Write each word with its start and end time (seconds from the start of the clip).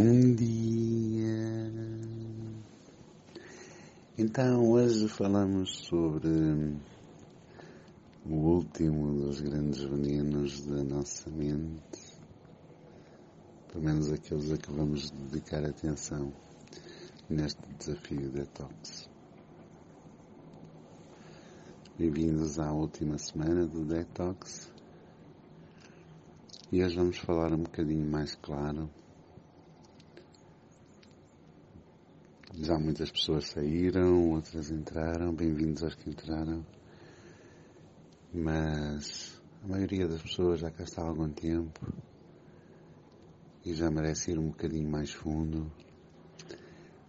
Bom 0.00 0.32
dia! 0.36 1.72
Então, 4.16 4.70
hoje 4.70 5.08
falamos 5.08 5.76
sobre 5.86 6.28
o 8.24 8.32
último 8.32 9.12
dos 9.14 9.40
grandes 9.40 9.82
venenos 9.82 10.64
da 10.66 10.84
nossa 10.84 11.28
mente, 11.30 12.16
pelo 13.72 13.82
menos 13.82 14.12
aqueles 14.12 14.52
a 14.52 14.56
que 14.56 14.70
vamos 14.70 15.10
dedicar 15.10 15.64
atenção 15.64 16.32
neste 17.28 17.60
desafio 17.76 18.30
detox. 18.30 19.10
Bem-vindos 21.98 22.60
à 22.60 22.70
última 22.70 23.18
semana 23.18 23.66
do 23.66 23.84
detox 23.84 24.72
e 26.70 26.84
hoje 26.84 26.94
vamos 26.94 27.18
falar 27.18 27.52
um 27.52 27.64
bocadinho 27.64 28.08
mais 28.08 28.36
claro 28.36 28.88
Já 32.60 32.76
muitas 32.76 33.08
pessoas 33.08 33.50
saíram, 33.50 34.32
outras 34.32 34.72
entraram, 34.72 35.32
bem-vindos 35.32 35.84
aos 35.84 35.94
que 35.94 36.10
entraram. 36.10 36.66
Mas 38.34 39.40
a 39.62 39.68
maioria 39.68 40.08
das 40.08 40.20
pessoas 40.20 40.58
já 40.58 40.68
cá 40.68 40.82
está 40.82 41.02
há 41.02 41.06
algum 41.06 41.30
tempo 41.30 41.80
e 43.64 43.72
já 43.72 43.88
merece 43.88 44.32
ir 44.32 44.40
um 44.40 44.48
bocadinho 44.48 44.90
mais 44.90 45.12
fundo 45.12 45.70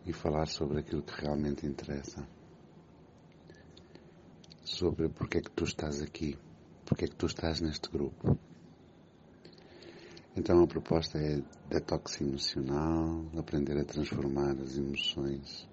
e 0.05 0.13
falar 0.13 0.45
sobre 0.45 0.81
aquilo 0.81 1.02
que 1.02 1.20
realmente 1.20 1.66
interessa. 1.66 2.27
Sobre 4.63 5.09
porque 5.09 5.39
é 5.39 5.41
que 5.41 5.52
tu 5.52 5.63
estás 5.63 6.00
aqui, 6.00 6.38
porque 6.86 7.05
é 7.05 7.08
que 7.08 7.16
tu 7.16 7.25
estás 7.25 7.59
neste 7.59 7.89
grupo. 7.89 8.38
Então 10.36 10.64
a 10.64 10.68
proposta 10.68 11.18
é 11.18 11.42
detox 11.70 12.22
emocional, 12.22 13.26
aprender 13.38 13.78
a 13.78 13.84
transformar 13.84 14.52
as 14.62 14.78
emoções. 14.78 15.68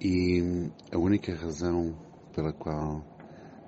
E 0.00 0.70
a 0.90 0.98
única 0.98 1.34
razão 1.34 1.94
pela 2.32 2.52
qual 2.52 3.04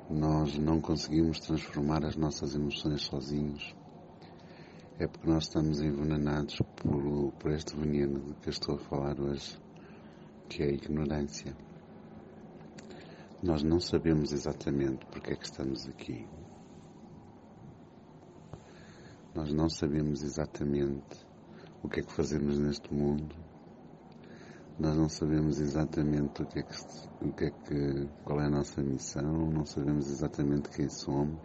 nós 0.08 0.58
não 0.58 0.80
conseguimos 0.80 1.40
transformar 1.40 2.04
as 2.04 2.16
nossas 2.16 2.54
emoções 2.54 3.02
sozinhos 3.02 3.74
é 4.98 5.06
porque 5.06 5.28
nós 5.28 5.44
estamos 5.44 5.80
envenenados 5.80 6.58
por, 6.76 7.32
por 7.32 7.50
este 7.50 7.76
veneno 7.76 8.20
de 8.20 8.34
que 8.34 8.48
eu 8.48 8.52
estou 8.52 8.76
a 8.76 8.78
falar 8.78 9.20
hoje, 9.20 9.58
que 10.48 10.62
é 10.62 10.66
a 10.66 10.72
ignorância. 10.72 11.56
Nós 13.42 13.62
não 13.62 13.80
sabemos 13.80 14.32
exatamente 14.32 15.04
porque 15.06 15.32
é 15.32 15.36
que 15.36 15.44
estamos 15.44 15.88
aqui. 15.88 16.26
Nós 19.34 19.50
não 19.50 19.68
sabemos 19.70 20.22
exatamente 20.22 21.26
o 21.82 21.88
que 21.88 22.00
é 22.00 22.02
que 22.02 22.12
fazemos 22.12 22.58
neste 22.58 22.92
mundo. 22.92 23.34
Nós 24.78 24.94
não 24.94 25.08
sabemos 25.08 25.58
exatamente 25.58 26.42
o 26.42 26.46
que 26.46 26.58
é 26.58 26.62
que, 26.62 26.74
o 27.22 27.32
que, 27.32 27.44
é 27.46 27.50
que 27.50 28.08
qual 28.24 28.40
é 28.42 28.46
a 28.46 28.50
nossa 28.50 28.82
missão, 28.82 29.50
não 29.50 29.64
sabemos 29.64 30.10
exatamente 30.10 30.68
quem 30.68 30.88
somos. 30.90 31.40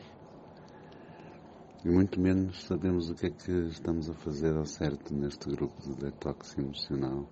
E 1.86 1.90
muito 1.90 2.20
menos 2.20 2.66
sabemos 2.66 3.10
o 3.10 3.16
que 3.16 3.28
é 3.28 3.30
que 3.30 3.52
estamos 3.70 4.10
a 4.10 4.14
fazer 4.16 4.54
ao 4.58 4.66
certo 4.66 5.14
neste 5.14 5.50
grupo 5.50 5.82
de 5.82 5.96
detox 5.96 6.58
emocional 6.58 7.26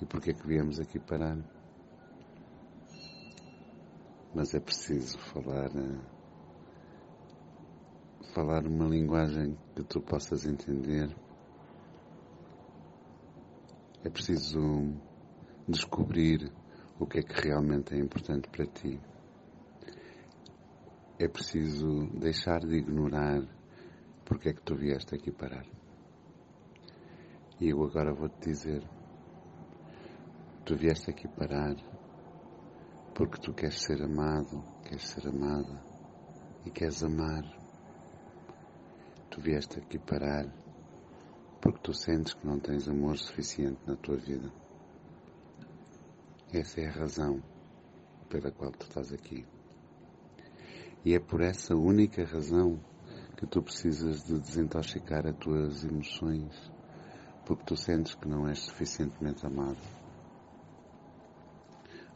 e 0.00 0.06
porque 0.06 0.30
é 0.30 0.34
que 0.34 0.46
viemos 0.46 0.78
aqui 0.78 1.00
parar. 1.00 1.38
Mas 4.32 4.54
é 4.54 4.60
preciso 4.60 5.18
falar 5.18 5.74
eh, 5.74 6.17
falar 8.32 8.66
uma 8.66 8.86
linguagem 8.86 9.56
que 9.74 9.82
tu 9.84 10.00
possas 10.00 10.44
entender, 10.44 11.14
é 14.04 14.10
preciso 14.10 14.60
descobrir 15.66 16.52
o 16.98 17.06
que 17.06 17.18
é 17.18 17.22
que 17.22 17.48
realmente 17.48 17.94
é 17.94 17.98
importante 17.98 18.48
para 18.48 18.66
ti. 18.66 19.00
É 21.18 21.26
preciso 21.26 22.06
deixar 22.18 22.60
de 22.60 22.76
ignorar 22.76 23.42
porque 24.24 24.50
é 24.50 24.52
que 24.52 24.62
tu 24.62 24.76
vieste 24.76 25.14
aqui 25.14 25.32
parar. 25.32 25.66
E 27.60 27.70
eu 27.70 27.82
agora 27.82 28.14
vou-te 28.14 28.48
dizer: 28.48 28.82
tu 30.64 30.76
vieste 30.76 31.10
aqui 31.10 31.26
parar 31.26 31.74
porque 33.14 33.40
tu 33.40 33.52
queres 33.52 33.82
ser 33.82 34.00
amado, 34.00 34.62
queres 34.84 35.08
ser 35.08 35.26
amada 35.26 35.82
e 36.64 36.70
queres 36.70 37.02
amar 37.02 37.57
tu 39.30 39.40
vieste 39.40 39.78
aqui 39.78 39.98
parar 39.98 40.46
porque 41.60 41.80
tu 41.82 41.92
sentes 41.92 42.34
que 42.34 42.46
não 42.46 42.58
tens 42.58 42.88
amor 42.88 43.18
suficiente 43.18 43.78
na 43.86 43.96
tua 43.96 44.16
vida. 44.16 44.50
Essa 46.52 46.80
é 46.80 46.86
a 46.86 46.92
razão 46.92 47.42
pela 48.28 48.50
qual 48.50 48.70
tu 48.72 48.86
estás 48.86 49.12
aqui. 49.12 49.44
E 51.04 51.14
é 51.14 51.20
por 51.20 51.40
essa 51.40 51.74
única 51.74 52.24
razão 52.24 52.80
que 53.36 53.46
tu 53.46 53.62
precisas 53.62 54.24
de 54.24 54.38
desintoxicar 54.38 55.26
as 55.26 55.36
tuas 55.36 55.84
emoções, 55.84 56.72
porque 57.44 57.64
tu 57.64 57.76
sentes 57.76 58.14
que 58.14 58.28
não 58.28 58.48
és 58.48 58.60
suficientemente 58.60 59.44
amado. 59.44 59.78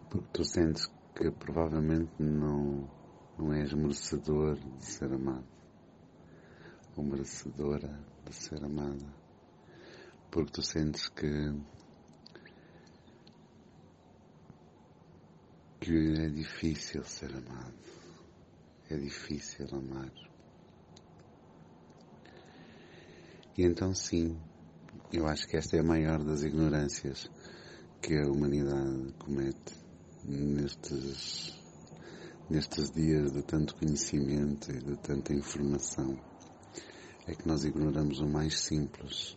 Porque 0.08 0.28
tu 0.32 0.44
sentes 0.44 0.86
que 1.14 1.30
provavelmente 1.30 2.12
não, 2.18 2.88
não 3.38 3.52
és 3.52 3.72
merecedor 3.72 4.56
de 4.56 4.84
ser 4.84 5.12
amado 5.12 5.61
ou 6.96 7.04
merecedora 7.04 7.98
de 8.24 8.34
ser 8.34 8.62
amada, 8.64 9.06
porque 10.30 10.52
tu 10.52 10.62
sentes 10.62 11.08
que 11.08 11.52
que 15.80 16.14
é 16.20 16.28
difícil 16.28 17.02
ser 17.02 17.34
amado, 17.34 17.74
é 18.88 18.96
difícil 18.96 19.66
amar. 19.72 20.12
E 23.58 23.64
então 23.64 23.92
sim, 23.92 24.40
eu 25.12 25.26
acho 25.26 25.46
que 25.48 25.56
esta 25.56 25.76
é 25.76 25.80
a 25.80 25.84
maior 25.84 26.22
das 26.22 26.42
ignorâncias 26.42 27.28
que 28.00 28.14
a 28.16 28.30
humanidade 28.30 29.12
comete 29.18 29.74
nestes, 30.24 31.52
nestes 32.48 32.90
dias 32.92 33.32
de 33.32 33.42
tanto 33.42 33.74
conhecimento 33.74 34.70
e 34.70 34.78
de 34.78 34.96
tanta 34.98 35.34
informação 35.34 36.16
é 37.26 37.34
que 37.34 37.46
nós 37.46 37.64
ignoramos 37.64 38.20
o 38.20 38.26
mais 38.26 38.60
simples. 38.60 39.36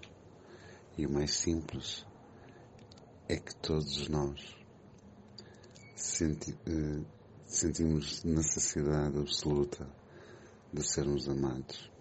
E 0.98 1.06
o 1.06 1.12
mais 1.12 1.34
simples 1.34 2.06
é 3.28 3.38
que 3.38 3.56
todos 3.56 4.08
nós 4.08 4.56
senti, 5.96 6.52
uh, 6.52 7.06
sentimos 7.46 8.24
necessidade 8.24 9.18
absoluta 9.18 9.88
de 10.72 10.84
sermos 10.84 11.28
amados. 11.28 11.92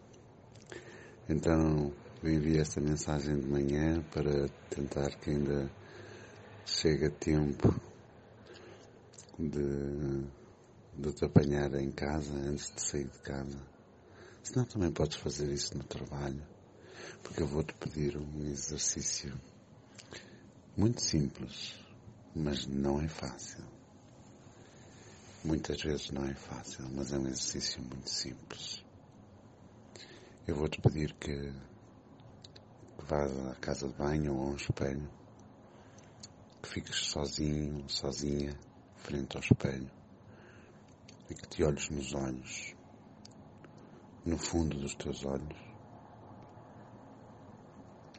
Então, 1.28 1.93
eu 2.22 2.31
enviei 2.31 2.61
esta 2.61 2.81
mensagem 2.81 3.39
de 3.39 3.47
manhã 3.47 4.03
para 4.12 4.49
tentar 4.71 5.11
que 5.19 5.31
ainda 5.31 5.71
chegue 6.65 7.06
a 7.06 7.11
tempo 7.11 7.75
de, 9.39 10.25
de 10.97 11.12
te 11.12 11.25
apanhar 11.25 11.75
em 11.75 11.91
casa 11.91 12.33
antes 12.34 12.72
de 12.75 12.81
sair 12.81 13.09
de 13.09 13.19
casa 13.21 13.74
Senão 14.44 14.66
também 14.66 14.93
podes 14.93 15.16
fazer 15.16 15.50
isso 15.50 15.77
no 15.77 15.82
trabalho, 15.84 16.47
porque 17.22 17.43
eu 17.43 17.47
vou-te 17.47 17.72
pedir 17.75 18.15
um 18.19 18.44
exercício 18.44 19.34
muito 20.77 21.00
simples, 21.00 21.75
mas 22.37 22.66
não 22.66 23.00
é 23.00 23.09
fácil. 23.09 23.65
Muitas 25.43 25.81
vezes 25.81 26.10
não 26.10 26.27
é 26.27 26.34
fácil, 26.34 26.87
mas 26.91 27.10
é 27.15 27.19
um 27.19 27.27
exercício 27.27 27.81
muito 27.83 28.10
simples. 28.10 28.84
Eu 30.47 30.56
vou-te 30.56 30.78
pedir 30.78 31.15
que, 31.15 31.50
que 32.99 33.04
vás 33.06 33.33
à 33.48 33.54
casa 33.54 33.89
de 33.89 33.95
banho 33.95 34.34
ou 34.36 34.42
a 34.42 34.51
um 34.51 34.57
espelho, 34.57 35.10
que 36.63 36.69
fiques 36.69 37.07
sozinho, 37.07 37.89
sozinha, 37.89 38.54
frente 38.98 39.39
ao 39.39 39.42
espelho, 39.42 39.91
e 41.30 41.34
que 41.34 41.48
te 41.48 41.65
olhes 41.65 41.89
nos 41.89 42.13
olhos 42.13 42.74
no 44.24 44.38
fundo 44.38 44.78
dos 44.78 44.94
teus 44.94 45.24
olhos 45.24 45.74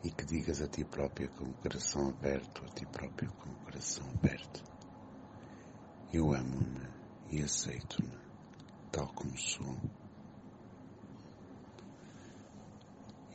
e 0.04 0.12
que 0.12 0.24
digas 0.24 0.62
a 0.62 0.68
ti 0.68 0.86
própria 0.86 1.28
com 1.30 1.46
o 1.46 1.54
coração 1.56 2.10
aberto, 2.10 2.64
a 2.64 2.70
ti 2.70 2.86
próprio 2.86 3.34
com 3.34 3.50
o 3.50 3.56
coração 3.66 4.08
aberto: 4.12 4.64
Eu 6.14 6.32
amo-me 6.32 6.88
e 7.32 7.42
aceito-me 7.42 8.16
tal 8.92 9.08
como 9.16 9.36
sou. 9.36 9.76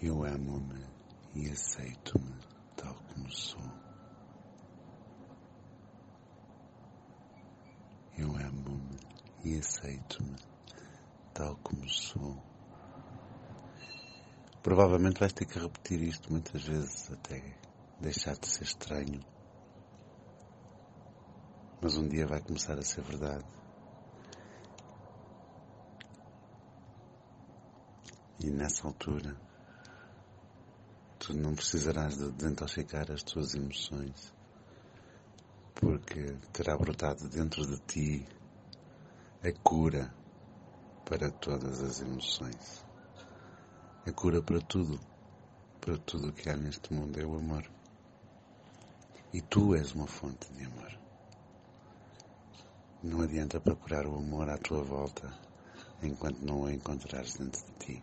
Eu 0.00 0.24
amo-me 0.24 0.86
e 1.34 1.50
aceito-me 1.50 2.36
tal 2.76 2.94
como 2.94 3.28
sou. 3.32 3.60
Eu 8.16 8.28
amo-me 8.36 9.00
e 9.44 9.58
aceito-me 9.58 10.36
tal 11.34 11.56
como 11.64 11.88
sou. 11.88 12.49
Provavelmente 14.62 15.18
vais 15.18 15.32
ter 15.32 15.46
que 15.46 15.58
repetir 15.58 16.02
isto 16.02 16.30
muitas 16.30 16.62
vezes 16.64 17.10
até 17.10 17.42
deixar 17.98 18.36
de 18.36 18.46
ser 18.46 18.64
estranho. 18.64 19.20
Mas 21.80 21.96
um 21.96 22.06
dia 22.06 22.26
vai 22.26 22.42
começar 22.42 22.78
a 22.78 22.82
ser 22.82 23.02
verdade. 23.02 23.44
E 28.38 28.50
nessa 28.50 28.86
altura, 28.86 29.34
tu 31.18 31.32
não 31.34 31.54
precisarás 31.54 32.18
de 32.18 32.30
desintoxicar 32.30 33.10
as 33.10 33.22
tuas 33.22 33.54
emoções, 33.54 34.30
porque 35.74 36.36
terá 36.52 36.76
brotado 36.76 37.30
dentro 37.30 37.66
de 37.66 37.78
ti 37.80 38.28
a 39.42 39.52
cura 39.62 40.14
para 41.06 41.30
todas 41.30 41.82
as 41.82 42.02
emoções. 42.02 42.89
A 44.10 44.12
cura 44.12 44.42
para 44.42 44.60
tudo, 44.60 44.98
para 45.80 45.96
tudo 45.98 46.30
o 46.30 46.32
que 46.32 46.50
há 46.50 46.56
neste 46.56 46.92
mundo 46.92 47.20
é 47.20 47.24
o 47.24 47.36
amor. 47.36 47.64
E 49.32 49.40
tu 49.40 49.72
és 49.76 49.92
uma 49.92 50.08
fonte 50.08 50.52
de 50.52 50.64
amor. 50.64 50.98
Não 53.04 53.20
adianta 53.20 53.60
procurar 53.60 54.08
o 54.08 54.16
amor 54.16 54.50
à 54.50 54.58
tua 54.58 54.82
volta 54.82 55.32
enquanto 56.02 56.40
não 56.40 56.62
o 56.62 56.70
encontrares 56.70 57.34
dentro 57.34 57.64
de 57.64 57.72
ti. 57.78 58.02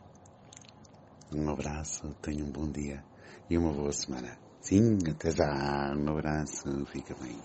Um 1.33 1.49
abraço, 1.49 2.15
tenha 2.21 2.45
um 2.45 2.51
bom 2.51 2.71
dia 2.71 3.03
e 3.49 3.57
uma 3.57 3.73
boa 3.73 3.91
semana. 3.91 4.39
Sim, 4.61 4.99
até 5.11 5.31
já. 5.31 5.93
Um 5.93 6.09
abraço, 6.09 6.85
fica 6.85 7.13
bem. 7.15 7.37